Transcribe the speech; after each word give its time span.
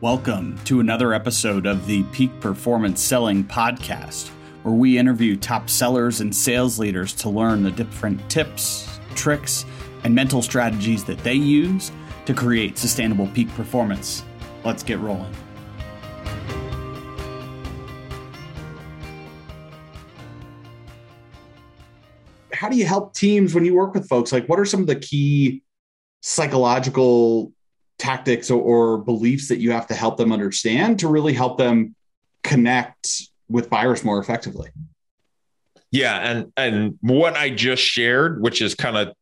Welcome 0.00 0.56
to 0.58 0.78
another 0.78 1.12
episode 1.12 1.66
of 1.66 1.84
the 1.88 2.04
Peak 2.12 2.30
Performance 2.38 3.02
Selling 3.02 3.42
Podcast, 3.42 4.28
where 4.62 4.72
we 4.72 4.96
interview 4.96 5.34
top 5.34 5.68
sellers 5.68 6.20
and 6.20 6.32
sales 6.32 6.78
leaders 6.78 7.12
to 7.14 7.28
learn 7.28 7.64
the 7.64 7.72
different 7.72 8.30
tips, 8.30 9.00
tricks, 9.16 9.64
and 10.04 10.14
mental 10.14 10.40
strategies 10.40 11.02
that 11.02 11.18
they 11.24 11.34
use 11.34 11.90
to 12.26 12.32
create 12.32 12.78
sustainable 12.78 13.26
peak 13.34 13.52
performance. 13.56 14.22
Let's 14.64 14.84
get 14.84 15.00
rolling. 15.00 15.34
How 22.52 22.68
do 22.68 22.76
you 22.76 22.86
help 22.86 23.14
teams 23.14 23.52
when 23.52 23.64
you 23.64 23.74
work 23.74 23.94
with 23.94 24.08
folks? 24.08 24.30
Like, 24.30 24.48
what 24.48 24.60
are 24.60 24.64
some 24.64 24.80
of 24.80 24.86
the 24.86 24.94
key 24.94 25.64
psychological 26.20 27.52
tactics 27.98 28.50
or, 28.50 28.60
or, 28.60 28.98
beliefs 28.98 29.48
that 29.48 29.58
you 29.58 29.72
have 29.72 29.86
to 29.88 29.94
help 29.94 30.16
them 30.16 30.32
understand 30.32 31.00
to 31.00 31.08
really 31.08 31.32
help 31.32 31.58
them 31.58 31.94
connect 32.44 33.22
with 33.48 33.68
buyers 33.68 34.04
more 34.04 34.18
effectively. 34.20 34.70
Yeah, 35.90 36.16
and 36.18 36.52
and 36.56 36.98
what 37.00 37.34
I 37.34 37.50
just 37.50 37.82
shared, 37.82 38.42
which 38.42 38.60
is 38.60 38.74
kind 38.74 38.96
of 38.96 39.14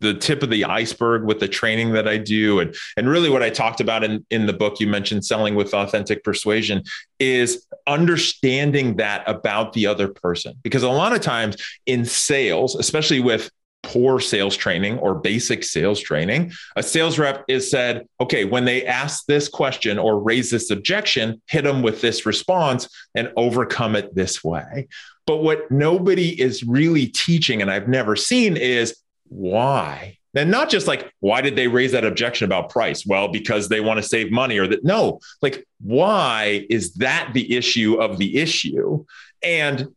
the 0.00 0.14
tip 0.14 0.42
of 0.42 0.50
the 0.50 0.64
iceberg 0.64 1.24
with 1.24 1.40
the 1.40 1.48
training 1.48 1.92
that 1.92 2.06
I 2.06 2.18
do 2.18 2.60
and 2.60 2.74
and 2.96 3.08
really 3.08 3.30
what 3.30 3.42
I 3.42 3.50
talked 3.50 3.80
about 3.80 4.04
in 4.04 4.24
in 4.30 4.46
the 4.46 4.52
book 4.52 4.78
you 4.78 4.86
mentioned 4.86 5.24
selling 5.24 5.54
with 5.54 5.72
authentic 5.72 6.22
persuasion 6.22 6.82
is 7.18 7.66
understanding 7.86 8.96
that 8.96 9.22
about 9.26 9.72
the 9.72 9.86
other 9.86 10.08
person 10.08 10.54
because 10.62 10.82
a 10.82 10.88
lot 10.88 11.14
of 11.14 11.20
times 11.20 11.56
in 11.86 12.04
sales 12.04 12.74
especially 12.76 13.20
with 13.20 13.50
poor 13.94 14.18
sales 14.18 14.56
training 14.56 14.98
or 14.98 15.14
basic 15.14 15.62
sales 15.62 16.00
training, 16.00 16.50
a 16.74 16.82
sales 16.82 17.16
rep 17.16 17.44
is 17.46 17.70
said, 17.70 18.04
okay, 18.20 18.44
when 18.44 18.64
they 18.64 18.84
ask 18.84 19.24
this 19.26 19.48
question 19.48 20.00
or 20.00 20.18
raise 20.18 20.50
this 20.50 20.70
objection, 20.70 21.40
hit 21.46 21.62
them 21.62 21.80
with 21.80 22.00
this 22.00 22.26
response 22.26 22.88
and 23.14 23.32
overcome 23.36 23.94
it 23.94 24.12
this 24.12 24.42
way. 24.42 24.88
But 25.28 25.44
what 25.44 25.70
nobody 25.70 26.28
is 26.40 26.64
really 26.64 27.06
teaching, 27.06 27.62
and 27.62 27.70
I've 27.70 27.86
never 27.86 28.16
seen, 28.16 28.56
is 28.56 28.96
why. 29.28 30.18
And 30.34 30.50
not 30.50 30.70
just 30.70 30.88
like, 30.88 31.12
why 31.20 31.40
did 31.40 31.54
they 31.54 31.68
raise 31.68 31.92
that 31.92 32.04
objection 32.04 32.46
about 32.46 32.70
price? 32.70 33.06
Well, 33.06 33.28
because 33.28 33.68
they 33.68 33.80
want 33.80 33.98
to 33.98 34.02
save 34.02 34.32
money 34.32 34.58
or 34.58 34.66
that. 34.66 34.82
No, 34.82 35.20
like, 35.40 35.64
why 35.80 36.66
is 36.68 36.94
that 36.94 37.30
the 37.32 37.56
issue 37.56 37.94
of 38.00 38.18
the 38.18 38.38
issue? 38.38 39.04
And 39.40 39.94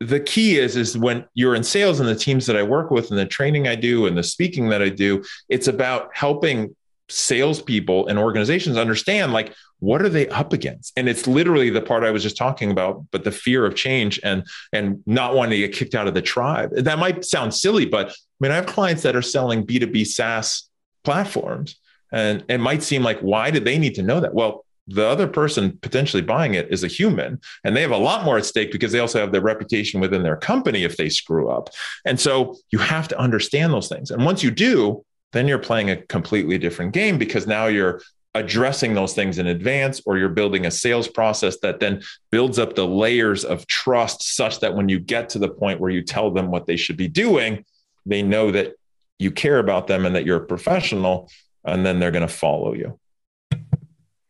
the 0.00 0.20
key 0.20 0.58
is 0.58 0.76
is 0.76 0.96
when 0.96 1.24
you're 1.34 1.54
in 1.54 1.62
sales 1.62 2.00
and 2.00 2.08
the 2.08 2.14
teams 2.14 2.46
that 2.46 2.56
I 2.56 2.62
work 2.62 2.90
with 2.90 3.10
and 3.10 3.18
the 3.18 3.26
training 3.26 3.68
I 3.68 3.74
do 3.74 4.06
and 4.06 4.16
the 4.16 4.22
speaking 4.22 4.70
that 4.70 4.82
I 4.82 4.88
do, 4.88 5.22
it's 5.48 5.68
about 5.68 6.10
helping 6.14 6.74
salespeople 7.10 8.06
and 8.06 8.18
organizations 8.18 8.76
understand 8.76 9.32
like 9.32 9.52
what 9.80 10.00
are 10.02 10.08
they 10.08 10.28
up 10.28 10.52
against? 10.52 10.92
And 10.96 11.08
it's 11.08 11.26
literally 11.26 11.70
the 11.70 11.80
part 11.80 12.04
i 12.04 12.10
was 12.10 12.22
just 12.22 12.36
talking 12.36 12.70
about 12.70 13.04
but 13.10 13.24
the 13.24 13.32
fear 13.32 13.66
of 13.66 13.74
change 13.74 14.20
and 14.22 14.46
and 14.72 15.02
not 15.06 15.34
wanting 15.34 15.60
to 15.60 15.66
get 15.66 15.74
kicked 15.74 15.94
out 15.94 16.08
of 16.08 16.14
the 16.14 16.22
tribe. 16.22 16.70
That 16.72 16.98
might 16.98 17.24
sound 17.24 17.52
silly 17.52 17.84
but 17.84 18.08
i 18.08 18.12
mean 18.38 18.52
i 18.52 18.54
have 18.54 18.66
clients 18.66 19.02
that 19.02 19.16
are 19.16 19.22
selling 19.22 19.66
b2b 19.66 20.06
saas 20.06 20.68
platforms 21.02 21.76
and 22.12 22.44
it 22.48 22.58
might 22.58 22.82
seem 22.82 23.02
like 23.02 23.20
why 23.20 23.50
did 23.50 23.64
they 23.64 23.78
need 23.78 23.96
to 23.96 24.02
know 24.02 24.20
that? 24.20 24.34
Well 24.34 24.64
the 24.90 25.06
other 25.06 25.28
person 25.28 25.78
potentially 25.82 26.22
buying 26.22 26.54
it 26.54 26.70
is 26.70 26.82
a 26.82 26.88
human 26.88 27.40
and 27.64 27.76
they 27.76 27.80
have 27.80 27.92
a 27.92 27.96
lot 27.96 28.24
more 28.24 28.38
at 28.38 28.44
stake 28.44 28.72
because 28.72 28.90
they 28.90 28.98
also 28.98 29.20
have 29.20 29.30
their 29.30 29.40
reputation 29.40 30.00
within 30.00 30.22
their 30.22 30.36
company 30.36 30.82
if 30.82 30.96
they 30.96 31.08
screw 31.08 31.48
up. 31.48 31.70
And 32.04 32.18
so 32.18 32.56
you 32.70 32.78
have 32.78 33.06
to 33.08 33.18
understand 33.18 33.72
those 33.72 33.88
things. 33.88 34.10
And 34.10 34.24
once 34.24 34.42
you 34.42 34.50
do, 34.50 35.04
then 35.32 35.46
you're 35.46 35.58
playing 35.58 35.90
a 35.90 35.96
completely 35.96 36.58
different 36.58 36.92
game 36.92 37.18
because 37.18 37.46
now 37.46 37.66
you're 37.66 38.00
addressing 38.34 38.94
those 38.94 39.14
things 39.14 39.38
in 39.38 39.46
advance 39.46 40.00
or 40.06 40.18
you're 40.18 40.28
building 40.28 40.66
a 40.66 40.70
sales 40.70 41.08
process 41.08 41.58
that 41.60 41.80
then 41.80 42.02
builds 42.30 42.58
up 42.58 42.74
the 42.74 42.86
layers 42.86 43.44
of 43.44 43.66
trust 43.66 44.34
such 44.36 44.60
that 44.60 44.74
when 44.74 44.88
you 44.88 44.98
get 44.98 45.28
to 45.28 45.38
the 45.38 45.48
point 45.48 45.80
where 45.80 45.90
you 45.90 46.02
tell 46.02 46.30
them 46.30 46.50
what 46.50 46.66
they 46.66 46.76
should 46.76 46.96
be 46.96 47.08
doing, 47.08 47.64
they 48.06 48.22
know 48.22 48.50
that 48.50 48.74
you 49.18 49.30
care 49.30 49.58
about 49.58 49.86
them 49.86 50.06
and 50.06 50.16
that 50.16 50.24
you're 50.24 50.42
a 50.42 50.46
professional 50.46 51.30
and 51.64 51.84
then 51.84 51.98
they're 51.98 52.10
going 52.10 52.26
to 52.26 52.32
follow 52.32 52.74
you. 52.74 52.98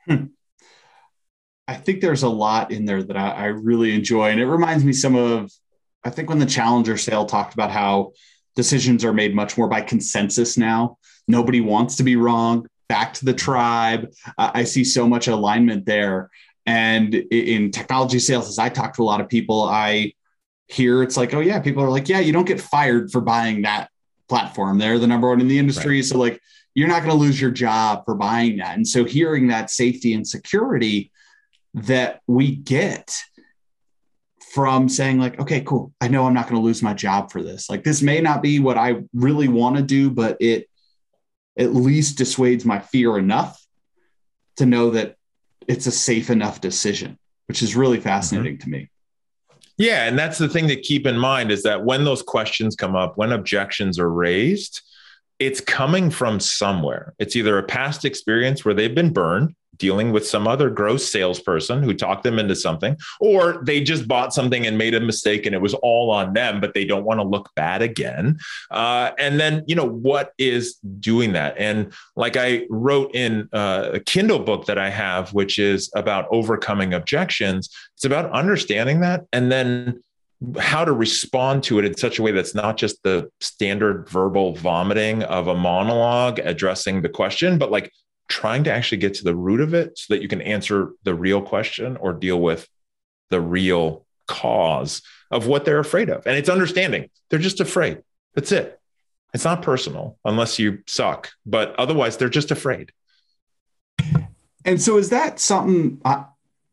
Hmm. 0.07 0.25
I 1.71 1.75
think 1.75 2.01
there's 2.01 2.25
a 2.25 2.29
lot 2.29 2.73
in 2.73 2.85
there 2.85 3.01
that 3.01 3.17
I, 3.17 3.31
I, 3.31 3.45
really 3.45 3.95
enjoy. 3.95 4.31
And 4.31 4.41
it 4.41 4.47
reminds 4.47 4.85
me 4.85 4.93
some 4.93 5.15
of, 5.15 5.53
I 6.03 6.11
think 6.11 6.29
when 6.29 6.41
the 6.41 6.47
Challenger 6.47 6.97
sale 6.97 7.27
talked 7.27 7.55
about 7.55 7.71
how 7.71 8.11
decisions 8.57 9.05
are 9.05 9.13
made 9.13 9.37
much 9.37 9.57
more 9.57 9.69
by 9.69 9.81
consensus 9.81 10.57
now. 10.57 10.99
Nobody 11.29 11.61
wants 11.61 11.95
to 11.97 12.03
be 12.03 12.17
wrong. 12.17 12.67
Back 12.89 13.15
to 13.15 13.25
the 13.25 13.35
tribe. 13.35 14.11
Uh, 14.37 14.51
I 14.53 14.65
see 14.65 14.83
so 14.83 15.09
much 15.09 15.29
alignment 15.29 15.87
there. 15.87 16.29
And 16.67 17.15
in 17.15 17.71
technology 17.71 18.19
sales, 18.19 18.49
as 18.49 18.59
I 18.59 18.69
talk 18.69 18.97
to 18.97 19.03
a 19.03 19.05
lot 19.05 19.21
of 19.21 19.29
people, 19.29 19.63
I 19.63 20.15
hear 20.67 21.05
it's 21.05 21.17
like, 21.17 21.33
oh, 21.35 21.41
yeah, 21.41 21.61
people 21.61 21.85
are 21.85 21.89
like, 21.91 22.09
yeah, 22.09 22.19
you 22.19 22.33
don't 22.33 22.49
get 22.49 22.61
fired 22.61 23.13
for 23.13 23.21
buying 23.21 23.63
that 23.63 23.91
platform. 24.29 24.79
They're 24.79 24.99
the 24.99 25.07
number 25.07 25.29
one 25.29 25.41
in 25.41 25.47
the 25.47 25.61
industry. 25.61 25.99
Right. 25.99 26.05
So, 26.05 26.19
like, 26.19 26.41
you're 26.75 26.89
not 26.89 27.05
going 27.05 27.13
to 27.13 27.17
lose 27.17 27.41
your 27.41 27.53
job 27.53 28.05
for 28.07 28.17
buying 28.17 28.57
that. 28.57 28.77
And 28.77 28.87
so, 28.87 29.05
hearing 29.05 29.47
that 29.49 29.71
safety 29.71 30.15
and 30.15 30.27
security 30.27 31.13
that 31.75 32.21
we 32.27 32.55
get 32.55 33.15
from 34.53 34.89
saying 34.89 35.19
like 35.19 35.39
okay 35.39 35.61
cool. 35.61 35.93
I 36.01 36.09
know 36.09 36.27
i'm 36.27 36.35
not 36.35 36.49
going 36.49 36.61
to 36.61 36.65
lose 36.65 36.83
my 36.83 36.95
job 36.95 37.31
for 37.31 37.43
this. 37.43 37.71
Like 37.71 37.85
this 37.85 38.03
may 38.03 38.21
not 38.21 38.43
be 38.43 38.59
what 38.59 38.77
i 38.77 39.03
really 39.15 39.49
want 39.49 39.77
to 39.77 39.83
do 39.83 40.11
but 40.11 40.37
it 40.41 40.69
at 41.59 41.75
least 41.75 42.19
dissuades 42.19 42.65
my 42.65 42.79
fear 42.79 43.19
enough 43.19 43.61
to 44.57 44.67
know 44.67 44.91
that 44.91 45.17
it's 45.69 45.87
a 45.87 45.93
safe 45.93 46.31
enough 46.31 46.61
decision 46.61 47.19
which 47.47 47.63
is 47.63 47.77
really 47.77 48.01
fascinating 48.01 48.55
mm-hmm. 48.57 48.71
to 48.71 48.79
me. 48.79 48.91
Yeah 49.77 50.07
and 50.07 50.19
that's 50.19 50.39
the 50.39 50.49
thing 50.49 50.69
to 50.69 50.81
keep 50.81 51.07
in 51.07 51.17
mind 51.17 51.53
is 51.53 51.63
that 51.63 51.85
when 51.85 52.05
those 52.05 52.23
questions 52.23 52.75
come 52.75 52.97
up 52.97 53.17
when 53.17 53.33
objections 53.33 53.99
are 53.99 54.11
raised 54.11 54.83
it's 55.41 55.61
coming 55.63 56.11
from 56.11 56.39
somewhere. 56.39 57.15
It's 57.19 57.35
either 57.35 57.57
a 57.57 57.63
past 57.63 58.05
experience 58.05 58.63
where 58.63 58.75
they've 58.75 58.95
been 58.95 59.13
burned 59.13 59.55
dealing 59.81 60.13
with 60.13 60.25
some 60.27 60.47
other 60.47 60.71
gross 60.71 61.11
salesperson 61.11 61.83
who 61.83 61.93
talked 61.93 62.23
them 62.23 62.39
into 62.39 62.55
something, 62.55 62.97
or 63.19 63.61
they 63.65 63.81
just 63.81 64.07
bought 64.07 64.33
something 64.33 64.67
and 64.67 64.79
made 64.79 64.95
a 64.95 65.01
mistake 65.01 65.47
and 65.47 65.55
it 65.55 65.61
was 65.61 65.75
all 65.75 66.11
on 66.11 66.35
them, 66.35 66.61
but 66.61 66.75
they 66.75 66.85
don't 66.85 67.05
want 67.05 67.19
to 67.19 67.25
look 67.25 67.51
bad 67.57 67.83
again. 67.83 68.39
Uh, 68.71 69.11
and 69.19 69.41
then, 69.41 69.65
you 69.67 69.75
know, 69.75 69.89
what 69.89 70.33
is 70.39 70.77
doing 71.01 71.33
that? 71.33 71.57
And 71.59 71.93
like 72.15 72.37
I 72.37 72.67
wrote 72.71 73.13
in 73.15 73.49
uh, 73.53 73.91
a 73.95 74.01
Kindle 74.01 74.39
book 74.39 74.67
that 74.67 74.79
I 74.79 74.91
have, 74.91 75.33
which 75.33 75.59
is 75.59 75.91
about 75.97 76.27
overcoming 76.31 76.95
objections, 76.95 77.69
it's 77.97 78.05
about 78.05 78.31
understanding 78.31 79.01
that 79.01 79.25
and 79.33 79.51
then 79.51 80.03
how 80.59 80.85
to 80.85 80.93
respond 80.93 81.63
to 81.63 81.79
it 81.79 81.85
in 81.85 81.97
such 81.97 82.19
a 82.19 82.23
way 82.23 82.33
that's 82.33 82.55
not 82.55 82.77
just 82.77 83.03
the 83.03 83.31
standard 83.41 84.09
verbal 84.09 84.55
vomiting 84.55 85.23
of 85.25 85.49
a 85.49 85.55
monologue 85.55 86.39
addressing 86.39 87.03
the 87.03 87.09
question, 87.09 87.59
but 87.59 87.71
like 87.71 87.93
trying 88.31 88.65
to 88.65 88.73
actually 88.73 88.99
get 88.99 89.15
to 89.15 89.25
the 89.25 89.35
root 89.35 89.61
of 89.61 89.75
it 89.75 89.99
so 89.99 90.15
that 90.15 90.23
you 90.23 90.29
can 90.29 90.41
answer 90.41 90.93
the 91.03 91.15
real 91.15 91.43
question 91.43 91.97
or 91.99 92.15
deal 92.15 92.41
with 92.41 92.67
the 93.29 93.41
real 93.41 94.07
cause 94.27 95.03
of 95.31 95.47
what 95.47 95.65
they're 95.65 95.81
afraid 95.81 96.09
of. 96.09 96.27
And 96.27 96.37
it's 96.37 96.49
understanding 96.49 97.11
they're 97.29 97.39
just 97.39 97.61
afraid. 97.61 98.03
That's 98.35 98.53
it. 98.53 98.81
It's 99.35 99.45
not 99.45 99.63
personal 99.63 100.17
unless 100.25 100.59
you 100.59 100.79
suck, 100.87 101.31
but 101.45 101.75
otherwise 101.77 102.17
they're 102.17 102.29
just 102.29 102.51
afraid. 102.51 102.93
And 104.65 104.81
so, 104.81 104.99
is 104.99 105.11
that 105.11 105.41
something 105.41 106.01
I, 106.05 106.25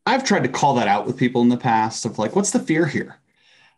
have 0.06 0.24
tried 0.24 0.44
to 0.44 0.50
call 0.50 0.76
that 0.76 0.88
out 0.88 1.06
with 1.06 1.18
people 1.18 1.42
in 1.42 1.50
the 1.50 1.58
past 1.58 2.06
of 2.06 2.20
like, 2.20 2.36
what's 2.36 2.52
the 2.52 2.60
fear 2.60 2.86
here? 2.86 3.20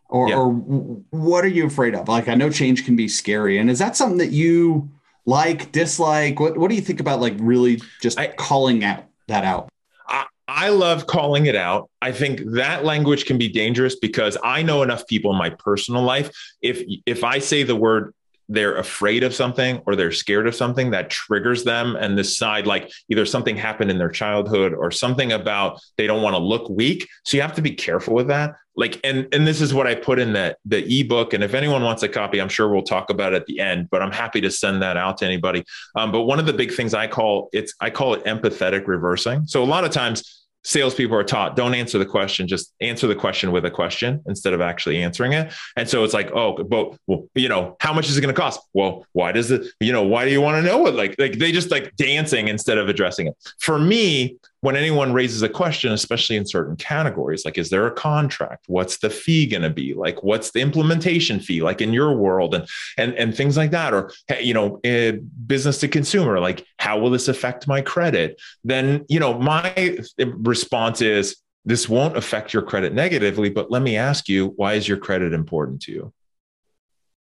Or, 0.07 0.29
yeah. 0.29 0.37
or 0.37 0.51
what 0.51 1.43
are 1.43 1.49
you 1.49 1.67
afraid 1.67 1.93
of? 1.93 2.07
Like, 2.07 2.27
I 2.27 2.35
know 2.35 2.49
change 2.49 2.85
can 2.85 2.95
be 2.95 3.07
scary. 3.07 3.59
And 3.59 3.69
is 3.69 3.79
that 3.79 3.95
something 3.95 4.17
that 4.17 4.31
you 4.31 4.89
like, 5.29 5.71
dislike? 5.71 6.39
What 6.39 6.57
what 6.57 6.69
do 6.69 6.75
you 6.75 6.81
think 6.81 6.99
about 6.99 7.21
like 7.21 7.35
really 7.37 7.81
just 8.01 8.19
I, 8.19 8.27
calling 8.27 8.83
out 8.83 9.05
that 9.27 9.45
out? 9.45 9.69
I, 10.07 10.25
I 10.47 10.69
love 10.69 11.05
calling 11.05 11.45
it 11.45 11.55
out. 11.55 11.89
I 12.01 12.11
think 12.11 12.41
that 12.53 12.83
language 12.83 13.25
can 13.25 13.37
be 13.37 13.47
dangerous 13.47 13.95
because 13.95 14.37
I 14.43 14.63
know 14.63 14.81
enough 14.81 15.05
people 15.05 15.31
in 15.31 15.37
my 15.37 15.51
personal 15.51 16.01
life. 16.01 16.31
If 16.61 16.81
if 17.05 17.23
I 17.23 17.39
say 17.39 17.61
the 17.63 17.75
word 17.75 18.13
they're 18.49 18.77
afraid 18.77 19.23
of 19.23 19.33
something 19.33 19.81
or 19.85 19.95
they're 19.95 20.11
scared 20.11 20.47
of 20.47 20.55
something 20.55 20.89
that 20.91 21.11
triggers 21.11 21.63
them 21.63 21.95
and 21.95 22.17
decide 22.17 22.65
like 22.65 22.91
either 23.09 23.25
something 23.25 23.55
happened 23.55 23.91
in 23.91 23.99
their 23.99 24.09
childhood 24.09 24.73
or 24.73 24.89
something 24.89 25.31
about 25.31 25.79
they 25.97 26.07
don't 26.07 26.23
want 26.23 26.35
to 26.35 26.41
look 26.41 26.67
weak. 26.69 27.07
So 27.23 27.37
you 27.37 27.41
have 27.41 27.55
to 27.55 27.61
be 27.61 27.71
careful 27.71 28.15
with 28.15 28.27
that. 28.27 28.55
Like 28.75 28.99
and 29.03 29.27
and 29.33 29.45
this 29.45 29.61
is 29.61 29.73
what 29.73 29.87
i 29.87 29.95
put 29.95 30.19
in 30.19 30.33
that 30.33 30.57
the 30.65 30.83
ebook. 30.99 31.33
And 31.33 31.43
if 31.43 31.53
anyone 31.53 31.83
wants 31.83 32.01
a 32.01 32.09
copy 32.09 32.39
i'm 32.39 32.49
sure 32.49 32.69
we'll 32.69 32.81
talk 32.81 33.09
about 33.09 33.33
it 33.33 33.37
at 33.37 33.45
the 33.45 33.59
end 33.59 33.89
but 33.89 34.01
i'm 34.01 34.11
happy 34.11 34.41
to 34.41 34.49
send 34.49 34.81
that 34.81 34.97
out 34.97 35.17
to 35.17 35.25
anybody. 35.25 35.63
Um, 35.95 36.11
but 36.11 36.21
one 36.21 36.39
of 36.39 36.45
the 36.45 36.53
big 36.53 36.73
things 36.73 36.93
i 36.93 37.05
call 37.07 37.49
it's 37.51 37.73
i 37.79 37.89
call 37.89 38.13
it 38.13 38.23
empathetic 38.25 38.87
reversing. 38.87 39.45
So 39.45 39.63
a 39.63 39.65
lot 39.65 39.83
of 39.83 39.91
times 39.91 40.38
salespeople 40.63 41.15
are 41.17 41.23
taught 41.23 41.55
don't 41.55 41.73
answer 41.73 41.97
the 41.97 42.05
question, 42.05 42.47
just 42.47 42.73
answer 42.81 43.07
the 43.07 43.15
question 43.15 43.51
with 43.51 43.65
a 43.65 43.71
question 43.71 44.21
instead 44.27 44.53
of 44.53 44.61
actually 44.61 45.01
answering 45.01 45.33
it. 45.33 45.53
And 45.75 45.87
so 45.87 46.03
it's 46.03 46.13
like, 46.13 46.31
oh, 46.31 46.63
but 46.63 46.95
well, 47.07 47.27
you 47.35 47.49
know, 47.49 47.75
how 47.79 47.93
much 47.93 48.09
is 48.09 48.17
it 48.17 48.21
going 48.21 48.33
to 48.33 48.39
cost? 48.39 48.59
Well, 48.73 49.05
why 49.13 49.31
does 49.31 49.51
it, 49.51 49.67
you 49.79 49.91
know, 49.91 50.03
why 50.03 50.25
do 50.25 50.31
you 50.31 50.41
want 50.41 50.63
to 50.63 50.69
know 50.69 50.85
it? 50.87 50.95
Like, 50.95 51.15
like 51.17 51.33
they 51.33 51.51
just 51.51 51.71
like 51.71 51.95
dancing 51.95 52.47
instead 52.47 52.77
of 52.77 52.89
addressing 52.89 53.27
it. 53.27 53.35
For 53.59 53.79
me, 53.79 54.37
when 54.61 54.75
anyone 54.75 55.13
raises 55.13 55.41
a 55.41 55.49
question, 55.49 55.91
especially 55.91 56.35
in 56.35 56.45
certain 56.45 56.75
categories, 56.75 57.45
like, 57.45 57.57
is 57.57 57.69
there 57.69 57.87
a 57.87 57.91
contract? 57.91 58.65
What's 58.67 58.97
the 58.97 59.09
fee 59.09 59.47
going 59.47 59.61
to 59.61 59.69
be? 59.69 59.93
Like, 59.93 60.21
what's 60.23 60.51
the 60.51 60.59
implementation 60.59 61.39
fee? 61.39 61.61
Like 61.61 61.81
in 61.81 61.93
your 61.93 62.13
world 62.15 62.55
and, 62.55 62.67
and, 62.97 63.13
and 63.15 63.35
things 63.35 63.57
like 63.57 63.71
that, 63.71 63.93
or, 63.93 64.11
you 64.41 64.53
know, 64.53 64.79
eh, 64.83 65.13
business 65.47 65.79
to 65.79 65.87
consumer, 65.87 66.39
like, 66.39 66.65
how 66.77 66.99
will 66.99 67.09
this 67.09 67.27
affect 67.27 67.67
my 67.67 67.81
credit? 67.81 68.41
Then, 68.63 69.05
you 69.07 69.19
know, 69.19 69.39
my 69.39 69.99
response 70.17 71.01
is, 71.01 71.37
this 71.65 71.87
won't 71.87 72.17
affect 72.17 72.53
your 72.53 72.63
credit 72.63 72.93
negatively, 72.93 73.49
but 73.49 73.69
let 73.69 73.81
me 73.81 73.95
ask 73.95 74.29
you, 74.29 74.53
why 74.55 74.73
is 74.73 74.87
your 74.87 74.97
credit 74.97 75.33
important 75.33 75.81
to 75.83 75.91
you? 75.91 76.13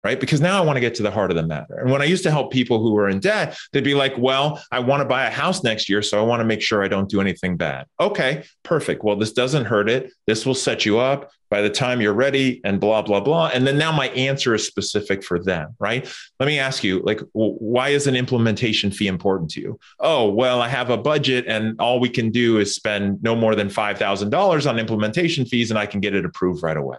Right? 0.08 0.20
Because 0.20 0.40
now 0.40 0.56
I 0.56 0.64
want 0.64 0.78
to 0.78 0.81
get 0.81 0.94
to 0.94 1.02
the 1.02 1.10
heart 1.10 1.31
of 1.31 1.37
the 1.37 1.43
matter. 1.43 1.76
And 1.76 1.90
when 1.90 2.00
I 2.00 2.06
used 2.06 2.22
to 2.22 2.31
help 2.31 2.50
people 2.50 2.81
who 2.81 2.93
were 2.93 3.10
in 3.10 3.20
debt, 3.20 3.58
they'd 3.72 3.84
be 3.84 3.94
like, 3.94 4.14
well, 4.16 4.64
I 4.72 4.78
want 4.78 5.02
to 5.02 5.05
buy 5.05 5.26
a 5.26 5.31
house 5.31 5.62
next 5.62 5.87
year. 5.87 6.00
So 6.00 6.19
I 6.19 6.22
want 6.22 6.40
to 6.40 6.46
make 6.46 6.62
sure 6.62 6.82
I 6.82 6.88
don't 6.88 7.10
do 7.10 7.20
anything 7.20 7.58
bad. 7.58 7.84
Okay, 8.00 8.44
perfect. 8.62 9.05
Well, 9.05 9.16
this 9.16 9.32
doesn't 9.32 9.66
hurt 9.66 9.90
it. 9.90 10.10
This 10.26 10.46
will 10.46 10.55
set 10.55 10.87
you 10.87 10.99
up 10.99 11.31
by 11.50 11.60
the 11.60 11.69
time 11.69 12.00
you're 12.00 12.14
ready 12.14 12.62
and 12.64 12.81
blah, 12.81 13.02
blah, 13.02 13.20
blah. 13.20 13.50
And 13.52 13.66
then 13.66 13.76
now 13.76 13.93
my 13.93 14.08
answer 14.08 14.55
is 14.55 14.66
specific 14.66 15.22
for 15.22 15.38
them, 15.38 15.76
right? 15.78 16.10
Let 16.40 16.46
me 16.46 16.58
ask 16.58 16.82
you, 16.82 17.00
like, 17.00 17.20
why 17.32 17.90
is 17.90 18.06
an 18.06 18.16
implementation 18.16 18.90
fee 18.90 19.08
important 19.08 19.50
to 19.52 19.60
you? 19.60 19.78
Oh, 20.00 20.31
well, 20.31 20.62
I 20.62 20.69
have 20.69 20.88
a 20.88 20.96
budget 20.96 21.44
and 21.49 21.78
all 21.81 22.00
we 22.00 22.08
can 22.08 22.31
do 22.31 22.58
is 22.58 22.75
spend 22.75 23.22
no 23.22 23.37
more 23.37 23.55
than 23.55 23.69
$5,000 23.69 24.70
on 24.70 24.78
implementation 24.78 25.44
fees 25.44 25.70
and 25.70 25.78
I 25.78 25.84
can 25.84 26.00
get 26.00 26.14
it 26.14 26.25
approved 26.25 26.62
right 26.62 26.76
away 26.76 26.96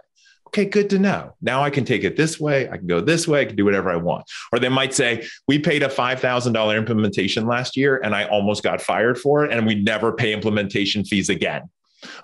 okay, 0.50 0.64
good 0.64 0.90
to 0.90 0.98
know. 0.98 1.32
Now 1.40 1.62
I 1.62 1.70
can 1.70 1.84
take 1.84 2.02
it 2.02 2.16
this 2.16 2.40
way. 2.40 2.68
I 2.68 2.76
can 2.76 2.88
go 2.88 3.00
this 3.00 3.28
way. 3.28 3.40
I 3.40 3.44
can 3.44 3.54
do 3.54 3.64
whatever 3.64 3.88
I 3.88 3.96
want. 3.96 4.24
Or 4.52 4.58
they 4.58 4.68
might 4.68 4.92
say, 4.92 5.24
we 5.46 5.60
paid 5.60 5.84
a 5.84 5.88
$5,000 5.88 6.76
implementation 6.76 7.46
last 7.46 7.76
year 7.76 8.00
and 8.02 8.16
I 8.16 8.24
almost 8.24 8.64
got 8.64 8.82
fired 8.82 9.16
for 9.16 9.44
it. 9.44 9.52
And 9.52 9.64
we 9.64 9.76
never 9.76 10.12
pay 10.12 10.32
implementation 10.32 11.04
fees 11.04 11.28
again. 11.28 11.70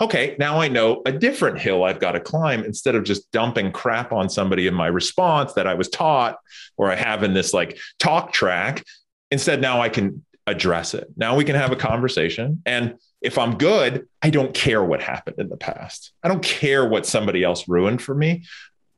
Okay, 0.01 0.35
now 0.41 0.61
I 0.61 0.67
know 0.67 1.03
a 1.07 1.13
different 1.13 1.61
hill 1.61 1.85
I've 1.85 2.01
got 2.01 2.13
to 2.13 2.21
climb 2.21 2.65
instead 2.65 2.97
of 2.97 3.05
just 3.05 3.31
dumping 3.31 3.71
crap 3.71 4.13
on 4.13 4.29
somebody 4.29 4.67
in 4.67 4.75
my 4.75 4.89
response 4.89 5.53
that 5.53 5.69
I 5.69 5.75
was 5.75 5.89
taught 5.89 6.39
or 6.77 6.91
I 6.91 6.97
have 6.97 7.23
in 7.23 7.33
this 7.33 7.55
like 7.55 7.79
talk 8.01 8.33
track. 8.33 8.83
Instead, 9.31 9.61
now 9.61 9.81
I 9.81 9.89
can 9.89 10.25
address 10.47 10.95
it. 10.95 11.09
Now 11.17 11.37
we 11.37 11.45
can 11.45 11.57
have 11.57 11.73
a 11.73 11.77
conversation. 11.77 12.63
And 12.65 12.99
if 13.21 13.39
I'm 13.39 13.59
good, 13.59 14.07
I 14.23 14.31
don't 14.31 14.55
care 14.55 14.83
what 14.83 15.03
happened 15.03 15.39
in 15.39 15.49
the 15.49 15.57
past. 15.57 16.13
I 16.23 16.29
don't 16.29 16.43
care 16.43 16.87
what 16.89 17.07
somebody 17.07 17.43
else 17.43 17.69
ruined 17.69 18.01
for 18.01 18.15
me. 18.15 18.45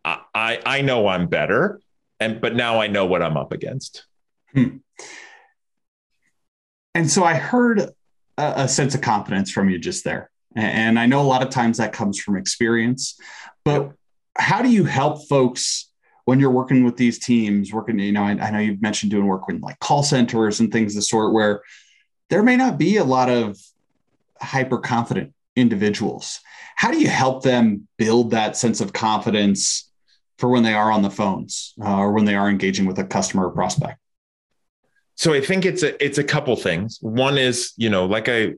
I, 0.04 0.20
I, 0.34 0.60
I 0.66 0.80
know 0.82 1.08
I'm 1.08 1.28
better. 1.28 1.80
And 2.20 2.40
but 2.40 2.54
now 2.54 2.80
I 2.80 2.88
know 2.88 3.06
what 3.06 3.22
I'm 3.22 3.36
up 3.36 3.52
against. 3.52 4.04
Hmm. 4.52 4.78
And 6.94 7.08
so 7.10 7.22
I 7.22 7.34
heard 7.34 7.80
a, 7.80 7.92
a 8.36 8.68
sense 8.68 8.94
of 8.94 9.00
confidence 9.00 9.50
from 9.50 9.70
you 9.70 9.78
just 9.78 10.04
there. 10.04 10.30
And 10.56 10.98
I 10.98 11.06
know 11.06 11.20
a 11.20 11.22
lot 11.22 11.42
of 11.42 11.50
times 11.50 11.78
that 11.78 11.92
comes 11.92 12.18
from 12.18 12.36
experience, 12.36 13.18
but 13.64 13.92
how 14.36 14.62
do 14.62 14.68
you 14.68 14.84
help 14.84 15.28
folks 15.28 15.87
when 16.28 16.38
you're 16.38 16.50
working 16.50 16.84
with 16.84 16.98
these 16.98 17.18
teams, 17.18 17.72
working, 17.72 17.98
you 17.98 18.12
know, 18.12 18.22
I, 18.22 18.32
I 18.32 18.50
know 18.50 18.58
you've 18.58 18.82
mentioned 18.82 19.10
doing 19.10 19.24
work 19.24 19.46
with 19.46 19.62
like 19.62 19.78
call 19.78 20.02
centers 20.02 20.60
and 20.60 20.70
things 20.70 20.92
of 20.92 20.96
the 20.96 21.02
sort 21.02 21.32
where 21.32 21.62
there 22.28 22.42
may 22.42 22.54
not 22.54 22.76
be 22.76 22.98
a 22.98 23.04
lot 23.04 23.30
of 23.30 23.58
hyper 24.38 24.76
confident 24.76 25.32
individuals. 25.56 26.40
How 26.76 26.90
do 26.90 27.00
you 27.00 27.08
help 27.08 27.44
them 27.44 27.88
build 27.96 28.32
that 28.32 28.58
sense 28.58 28.82
of 28.82 28.92
confidence 28.92 29.90
for 30.36 30.50
when 30.50 30.64
they 30.64 30.74
are 30.74 30.92
on 30.92 31.00
the 31.00 31.08
phones 31.08 31.72
uh, 31.82 31.96
or 31.96 32.12
when 32.12 32.26
they 32.26 32.34
are 32.34 32.50
engaging 32.50 32.84
with 32.84 32.98
a 32.98 33.04
customer 33.04 33.46
or 33.46 33.50
prospect? 33.50 33.98
So 35.14 35.32
I 35.32 35.40
think 35.40 35.64
it's 35.64 35.82
a 35.82 36.04
it's 36.04 36.18
a 36.18 36.24
couple 36.24 36.54
things. 36.56 36.98
One 37.00 37.38
is, 37.38 37.72
you 37.78 37.88
know, 37.88 38.04
like 38.04 38.28
I 38.28 38.52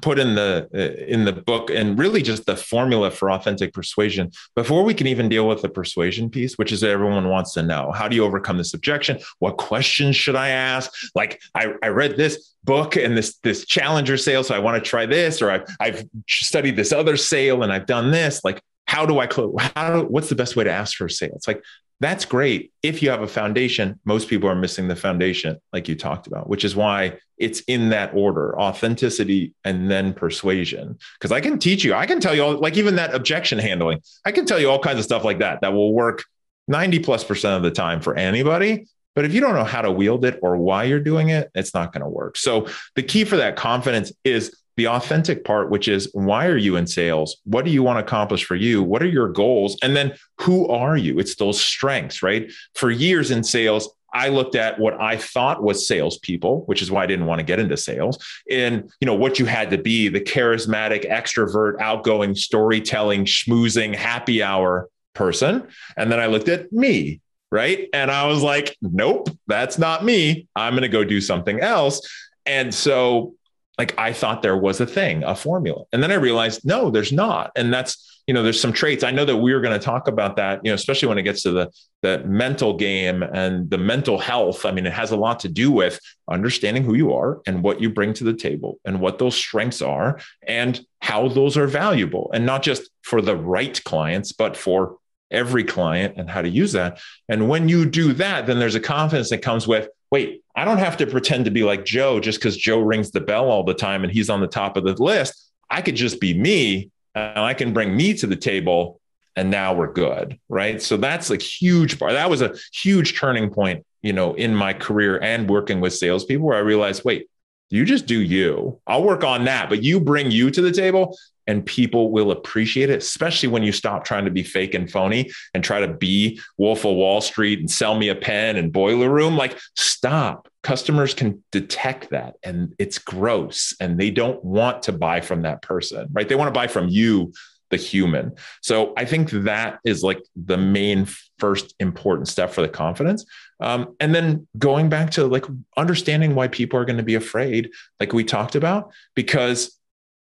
put 0.00 0.18
in 0.18 0.34
the 0.34 0.68
uh, 0.74 1.04
in 1.04 1.24
the 1.24 1.32
book 1.32 1.70
and 1.70 1.98
really 1.98 2.22
just 2.22 2.46
the 2.46 2.56
formula 2.56 3.10
for 3.10 3.30
authentic 3.30 3.72
persuasion 3.72 4.30
before 4.54 4.82
we 4.84 4.94
can 4.94 5.06
even 5.06 5.28
deal 5.28 5.48
with 5.48 5.62
the 5.62 5.68
persuasion 5.68 6.30
piece 6.30 6.56
which 6.56 6.72
is 6.72 6.82
everyone 6.84 7.28
wants 7.28 7.52
to 7.52 7.62
know 7.62 7.92
how 7.92 8.08
do 8.08 8.16
you 8.16 8.24
overcome 8.24 8.58
this 8.58 8.74
objection? 8.74 9.18
What 9.38 9.56
questions 9.56 10.16
should 10.16 10.36
i 10.36 10.48
ask? 10.48 10.92
Like 11.14 11.40
i, 11.54 11.72
I 11.82 11.88
read 11.88 12.16
this 12.16 12.54
book 12.64 12.96
and 12.96 13.16
this 13.16 13.36
this 13.42 13.64
challenger 13.64 14.16
sale 14.16 14.44
so 14.44 14.54
i 14.54 14.58
want 14.58 14.82
to 14.82 14.90
try 14.90 15.06
this 15.06 15.40
or 15.40 15.50
I've, 15.50 15.64
I've 15.80 16.04
studied 16.28 16.76
this 16.76 16.92
other 16.92 17.16
sale 17.16 17.62
and 17.62 17.72
i've 17.72 17.86
done 17.86 18.10
this. 18.10 18.42
Like 18.44 18.62
how 18.86 19.06
do 19.06 19.18
i 19.18 19.26
close 19.26 19.54
how 19.76 20.00
do, 20.00 20.06
what's 20.06 20.28
the 20.28 20.34
best 20.34 20.56
way 20.56 20.64
to 20.64 20.72
ask 20.72 20.96
for 20.96 21.06
a 21.06 21.10
sale? 21.10 21.32
It's 21.34 21.48
like 21.48 21.62
that's 22.00 22.24
great. 22.24 22.72
If 22.82 23.02
you 23.02 23.10
have 23.10 23.22
a 23.22 23.28
foundation 23.28 23.98
most 24.04 24.28
people 24.28 24.48
are 24.48 24.54
missing 24.54 24.88
the 24.88 24.96
foundation 24.96 25.58
like 25.72 25.88
you 25.88 25.96
talked 25.96 26.26
about 26.26 26.48
which 26.48 26.64
is 26.64 26.76
why 26.76 27.18
it's 27.36 27.60
in 27.60 27.90
that 27.90 28.12
order 28.14 28.58
authenticity 28.58 29.54
and 29.64 29.90
then 29.90 30.12
persuasion. 30.12 30.98
Because 31.18 31.32
i 31.32 31.40
can 31.40 31.58
teach 31.58 31.84
you 31.84 31.94
i 31.94 32.06
can 32.06 32.20
tell 32.20 32.34
you 32.34 32.42
all 32.42 32.58
like 32.58 32.76
even 32.76 32.96
that 32.96 33.14
objection 33.14 33.58
handling 33.58 34.00
i 34.24 34.32
can 34.32 34.46
tell 34.46 34.58
you 34.58 34.70
all 34.70 34.78
kinds 34.78 34.98
of 34.98 35.04
stuff 35.04 35.24
like 35.24 35.38
that 35.40 35.60
that 35.60 35.72
will 35.72 35.92
work 35.92 36.24
90 36.68 37.00
plus 37.00 37.24
percent 37.24 37.56
of 37.56 37.62
the 37.62 37.70
time 37.70 38.00
for 38.00 38.14
anybody. 38.14 38.86
But 39.14 39.24
if 39.24 39.34
you 39.34 39.40
don't 39.40 39.54
know 39.54 39.64
how 39.64 39.82
to 39.82 39.90
wield 39.90 40.24
it 40.24 40.38
or 40.42 40.56
why 40.56 40.84
you're 40.84 41.00
doing 41.00 41.30
it 41.30 41.50
it's 41.54 41.74
not 41.74 41.92
going 41.92 42.02
to 42.02 42.08
work. 42.08 42.36
So 42.36 42.68
the 42.94 43.02
key 43.02 43.24
for 43.24 43.36
that 43.38 43.56
confidence 43.56 44.12
is 44.22 44.56
the 44.78 44.88
authentic 44.88 45.44
part, 45.44 45.70
which 45.70 45.88
is 45.88 46.08
why 46.14 46.46
are 46.46 46.56
you 46.56 46.76
in 46.76 46.86
sales? 46.86 47.36
What 47.44 47.64
do 47.64 47.70
you 47.70 47.82
want 47.82 47.98
to 47.98 48.04
accomplish 48.04 48.44
for 48.44 48.54
you? 48.54 48.82
What 48.82 49.02
are 49.02 49.08
your 49.08 49.28
goals? 49.28 49.76
And 49.82 49.94
then 49.94 50.14
who 50.40 50.68
are 50.68 50.96
you? 50.96 51.18
It's 51.18 51.34
those 51.34 51.60
strengths, 51.60 52.22
right? 52.22 52.50
For 52.74 52.90
years 52.90 53.30
in 53.30 53.44
sales, 53.44 53.92
I 54.14 54.28
looked 54.28 54.54
at 54.54 54.78
what 54.78 54.98
I 54.98 55.16
thought 55.18 55.62
was 55.62 55.86
salespeople, 55.86 56.62
which 56.66 56.80
is 56.80 56.90
why 56.90 57.02
I 57.02 57.06
didn't 57.06 57.26
want 57.26 57.40
to 57.40 57.44
get 57.44 57.58
into 57.58 57.76
sales, 57.76 58.18
and 58.50 58.90
you 59.00 59.06
know 59.06 59.14
what 59.14 59.38
you 59.38 59.44
had 59.44 59.70
to 59.70 59.78
be 59.78 60.08
the 60.08 60.20
charismatic, 60.20 61.10
extrovert, 61.10 61.78
outgoing, 61.80 62.34
storytelling, 62.34 63.26
schmoozing, 63.26 63.94
happy 63.94 64.42
hour 64.42 64.88
person. 65.12 65.68
And 65.96 66.10
then 66.10 66.20
I 66.20 66.26
looked 66.26 66.48
at 66.48 66.72
me, 66.72 67.20
right? 67.50 67.88
And 67.92 68.10
I 68.10 68.26
was 68.28 68.42
like, 68.42 68.76
nope, 68.80 69.28
that's 69.46 69.76
not 69.76 70.04
me. 70.04 70.46
I'm 70.56 70.72
going 70.72 70.82
to 70.82 70.88
go 70.88 71.04
do 71.04 71.20
something 71.20 71.60
else. 71.60 72.00
And 72.46 72.74
so 72.74 73.34
like 73.78 73.96
I 73.96 74.12
thought 74.12 74.42
there 74.42 74.56
was 74.56 74.80
a 74.80 74.86
thing, 74.86 75.22
a 75.22 75.34
formula. 75.34 75.84
And 75.92 76.02
then 76.02 76.10
I 76.10 76.16
realized, 76.16 76.64
no, 76.64 76.90
there's 76.90 77.12
not. 77.12 77.52
And 77.54 77.72
that's, 77.72 78.22
you 78.26 78.34
know, 78.34 78.42
there's 78.42 78.60
some 78.60 78.72
traits. 78.72 79.04
I 79.04 79.12
know 79.12 79.24
that 79.24 79.36
we 79.36 79.52
are 79.52 79.60
going 79.60 79.78
to 79.78 79.84
talk 79.84 80.08
about 80.08 80.36
that, 80.36 80.60
you 80.64 80.70
know, 80.70 80.74
especially 80.74 81.08
when 81.08 81.16
it 81.16 81.22
gets 81.22 81.44
to 81.44 81.52
the, 81.52 81.70
the 82.02 82.18
mental 82.24 82.76
game 82.76 83.22
and 83.22 83.70
the 83.70 83.78
mental 83.78 84.18
health. 84.18 84.66
I 84.66 84.72
mean, 84.72 84.84
it 84.84 84.92
has 84.92 85.12
a 85.12 85.16
lot 85.16 85.40
to 85.40 85.48
do 85.48 85.70
with 85.70 85.98
understanding 86.28 86.82
who 86.82 86.94
you 86.94 87.14
are 87.14 87.40
and 87.46 87.62
what 87.62 87.80
you 87.80 87.88
bring 87.88 88.12
to 88.14 88.24
the 88.24 88.34
table 88.34 88.78
and 88.84 89.00
what 89.00 89.18
those 89.18 89.36
strengths 89.36 89.80
are 89.80 90.20
and 90.46 90.80
how 91.00 91.28
those 91.28 91.56
are 91.56 91.68
valuable. 91.68 92.30
And 92.34 92.44
not 92.44 92.62
just 92.62 92.90
for 93.02 93.22
the 93.22 93.36
right 93.36 93.82
clients, 93.84 94.32
but 94.32 94.56
for 94.56 94.98
every 95.30 95.62
client 95.64 96.14
and 96.16 96.28
how 96.28 96.42
to 96.42 96.48
use 96.48 96.72
that. 96.72 97.00
And 97.28 97.48
when 97.48 97.68
you 97.68 97.86
do 97.86 98.12
that, 98.14 98.46
then 98.46 98.58
there's 98.58 98.74
a 98.74 98.80
confidence 98.80 99.30
that 99.30 99.42
comes 99.42 99.68
with, 99.68 99.88
wait, 100.10 100.42
I 100.54 100.64
don't 100.64 100.78
have 100.78 100.96
to 100.98 101.06
pretend 101.06 101.44
to 101.44 101.50
be 101.50 101.62
like 101.62 101.84
Joe 101.84 102.20
just 102.20 102.38
because 102.38 102.56
Joe 102.56 102.80
rings 102.80 103.10
the 103.10 103.20
bell 103.20 103.50
all 103.50 103.64
the 103.64 103.74
time 103.74 104.04
and 104.04 104.12
he's 104.12 104.30
on 104.30 104.40
the 104.40 104.46
top 104.46 104.76
of 104.76 104.84
the 104.84 105.00
list. 105.02 105.50
I 105.70 105.82
could 105.82 105.96
just 105.96 106.20
be 106.20 106.34
me 106.34 106.90
and 107.14 107.38
I 107.38 107.54
can 107.54 107.72
bring 107.72 107.96
me 107.96 108.14
to 108.14 108.26
the 108.26 108.36
table 108.36 109.00
and 109.36 109.50
now 109.50 109.74
we're 109.74 109.92
good. 109.92 110.38
Right. 110.48 110.82
So 110.82 110.96
that's 110.96 111.30
a 111.30 111.36
huge 111.36 111.98
part. 111.98 112.12
That 112.12 112.30
was 112.30 112.42
a 112.42 112.54
huge 112.72 113.18
turning 113.18 113.50
point, 113.50 113.84
you 114.02 114.12
know, 114.12 114.34
in 114.34 114.54
my 114.54 114.72
career 114.72 115.20
and 115.22 115.48
working 115.48 115.80
with 115.80 115.94
salespeople 115.94 116.46
where 116.46 116.56
I 116.56 116.60
realized, 116.60 117.04
wait, 117.04 117.28
you 117.70 117.84
just 117.84 118.06
do 118.06 118.20
you. 118.20 118.80
I'll 118.86 119.04
work 119.04 119.24
on 119.24 119.44
that, 119.44 119.68
but 119.68 119.82
you 119.82 120.00
bring 120.00 120.30
you 120.30 120.50
to 120.50 120.62
the 120.62 120.72
table 120.72 121.16
and 121.48 121.66
people 121.66 122.12
will 122.12 122.30
appreciate 122.30 122.90
it, 122.90 122.98
especially 123.02 123.48
when 123.48 123.64
you 123.64 123.72
stop 123.72 124.04
trying 124.04 124.26
to 124.26 124.30
be 124.30 124.44
fake 124.44 124.74
and 124.74 124.90
phony 124.90 125.30
and 125.54 125.64
try 125.64 125.80
to 125.80 125.88
be 125.88 126.40
Wolf 126.58 126.84
of 126.84 126.94
Wall 126.94 127.20
Street 127.20 127.58
and 127.58 127.70
sell 127.70 127.98
me 127.98 128.10
a 128.10 128.14
pen 128.14 128.56
and 128.56 128.72
boiler 128.72 129.10
room. 129.10 129.36
Like, 129.36 129.58
stop. 129.74 130.46
Customers 130.62 131.14
can 131.14 131.42
detect 131.50 132.10
that 132.10 132.34
and 132.42 132.74
it's 132.78 132.98
gross 132.98 133.74
and 133.80 133.98
they 133.98 134.10
don't 134.10 134.44
want 134.44 134.82
to 134.82 134.92
buy 134.92 135.20
from 135.20 135.42
that 135.42 135.62
person, 135.62 136.08
right? 136.12 136.28
They 136.28 136.34
want 136.34 136.48
to 136.48 136.58
buy 136.58 136.66
from 136.66 136.88
you, 136.88 137.32
the 137.70 137.76
human. 137.76 138.32
So 138.62 138.92
I 138.96 139.04
think 139.04 139.30
that 139.30 139.78
is 139.84 140.02
like 140.02 140.22
the 140.36 140.58
main 140.58 141.06
first 141.38 141.74
important 141.80 142.28
step 142.28 142.50
for 142.50 142.60
the 142.60 142.68
confidence. 142.68 143.24
Um, 143.60 143.94
and 144.00 144.14
then 144.14 144.46
going 144.58 144.88
back 144.88 145.10
to 145.12 145.26
like 145.26 145.44
understanding 145.76 146.34
why 146.34 146.48
people 146.48 146.78
are 146.78 146.84
going 146.84 146.98
to 146.98 147.02
be 147.02 147.14
afraid, 147.14 147.70
like 148.00 148.12
we 148.12 148.24
talked 148.24 148.54
about, 148.54 148.92
because 149.14 149.77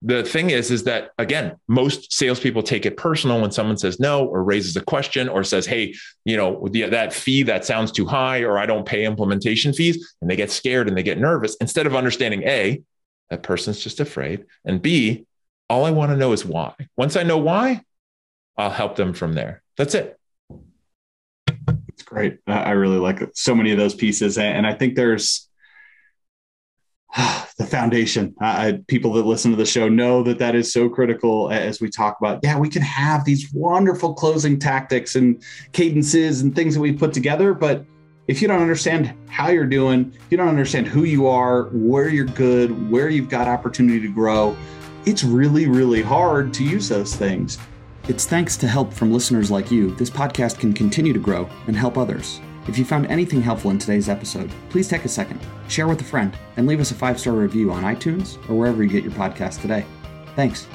the 0.04 0.24
thing 0.24 0.50
is, 0.50 0.70
is 0.70 0.84
that 0.84 1.10
again, 1.18 1.56
most 1.68 2.12
salespeople 2.12 2.62
take 2.62 2.84
it 2.86 2.96
personal 2.96 3.40
when 3.40 3.52
someone 3.52 3.76
says 3.76 4.00
no 4.00 4.26
or 4.26 4.42
raises 4.42 4.76
a 4.76 4.82
question 4.82 5.28
or 5.28 5.44
says, 5.44 5.64
"Hey, 5.64 5.94
you 6.24 6.36
know, 6.36 6.68
the, 6.70 6.82
that 6.82 7.12
fee 7.12 7.44
that 7.44 7.64
sounds 7.64 7.92
too 7.92 8.06
high," 8.06 8.40
or 8.40 8.58
"I 8.58 8.66
don't 8.66 8.84
pay 8.84 9.04
implementation 9.04 9.72
fees," 9.72 10.14
and 10.20 10.30
they 10.30 10.36
get 10.36 10.50
scared 10.50 10.88
and 10.88 10.96
they 10.96 11.02
get 11.02 11.18
nervous 11.18 11.56
instead 11.60 11.86
of 11.86 11.94
understanding 11.94 12.42
a 12.42 12.82
that 13.30 13.42
person's 13.42 13.82
just 13.82 14.00
afraid, 14.00 14.44
and 14.64 14.82
b 14.82 15.24
all 15.70 15.84
I 15.84 15.90
want 15.90 16.10
to 16.10 16.16
know 16.16 16.32
is 16.32 16.44
why. 16.44 16.74
Once 16.96 17.16
I 17.16 17.22
know 17.22 17.38
why, 17.38 17.82
I'll 18.58 18.70
help 18.70 18.96
them 18.96 19.14
from 19.14 19.32
there. 19.32 19.62
That's 19.78 19.94
it. 19.94 20.18
It's 21.88 22.02
great. 22.02 22.40
I 22.46 22.72
really 22.72 22.98
like 22.98 23.22
so 23.34 23.54
many 23.54 23.70
of 23.70 23.78
those 23.78 23.94
pieces, 23.94 24.36
and 24.36 24.66
I 24.66 24.74
think 24.74 24.96
there's 24.96 25.48
the 27.58 27.66
foundation. 27.66 28.34
People 28.86 29.12
that 29.14 29.26
listen 29.26 29.50
to 29.50 29.56
the 29.56 29.66
show 29.66 29.88
know 29.88 30.22
that 30.22 30.38
that 30.38 30.54
is 30.54 30.72
so 30.72 30.88
critical 30.88 31.50
as 31.50 31.80
we 31.80 31.90
talk 31.90 32.16
about. 32.20 32.40
Yeah, 32.42 32.58
we 32.58 32.68
can 32.68 32.82
have 32.82 33.24
these 33.24 33.52
wonderful 33.52 34.14
closing 34.14 34.58
tactics 34.58 35.14
and 35.14 35.42
cadences 35.72 36.40
and 36.40 36.54
things 36.54 36.74
that 36.74 36.80
we 36.80 36.92
put 36.92 37.12
together, 37.12 37.54
but 37.54 37.84
if 38.28 38.40
you 38.40 38.48
don't 38.48 38.62
understand 38.62 39.12
how 39.28 39.48
you're 39.48 39.66
doing, 39.66 40.12
if 40.14 40.30
you 40.30 40.36
don't 40.36 40.48
understand 40.48 40.86
who 40.86 41.04
you 41.04 41.26
are, 41.26 41.64
where 41.72 42.08
you're 42.08 42.24
good, 42.24 42.90
where 42.90 43.08
you've 43.08 43.28
got 43.28 43.48
opportunity 43.48 44.00
to 44.00 44.12
grow, 44.12 44.56
it's 45.04 45.24
really, 45.24 45.66
really 45.66 46.02
hard 46.02 46.54
to 46.54 46.64
use 46.64 46.88
those 46.88 47.16
things. 47.16 47.58
It's 48.08 48.24
thanks 48.24 48.56
to 48.58 48.68
help 48.68 48.92
from 48.92 49.12
listeners 49.12 49.50
like 49.50 49.70
you, 49.70 49.94
this 49.96 50.10
podcast 50.10 50.60
can 50.60 50.72
continue 50.72 51.12
to 51.12 51.18
grow 51.18 51.48
and 51.66 51.76
help 51.76 51.98
others. 51.98 52.40
If 52.68 52.78
you 52.78 52.84
found 52.84 53.06
anything 53.06 53.42
helpful 53.42 53.70
in 53.70 53.78
today's 53.78 54.08
episode, 54.08 54.50
please 54.70 54.88
take 54.88 55.04
a 55.04 55.08
second, 55.08 55.40
share 55.68 55.88
with 55.88 56.00
a 56.00 56.04
friend, 56.04 56.36
and 56.56 56.66
leave 56.66 56.80
us 56.80 56.90
a 56.90 56.94
five 56.94 57.18
star 57.18 57.34
review 57.34 57.72
on 57.72 57.82
iTunes 57.82 58.36
or 58.48 58.54
wherever 58.54 58.82
you 58.82 58.88
get 58.88 59.02
your 59.02 59.12
podcast 59.12 59.60
today. 59.60 59.84
Thanks. 60.36 60.66